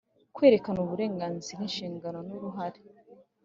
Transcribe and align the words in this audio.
Kwerekana 0.35 0.79
uburenganzira 0.85 1.59
inshingano 1.67 2.19
n 2.27 2.29
uruhare 2.37 2.79